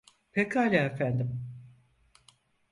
[0.31, 1.41] Pekâlâ efendim.